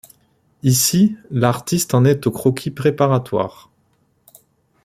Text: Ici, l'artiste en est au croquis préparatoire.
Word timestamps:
Ici, 0.63 1.15
l'artiste 1.29 1.93
en 1.93 2.05
est 2.05 2.25
au 2.25 2.31
croquis 2.31 2.71
préparatoire. 2.71 3.69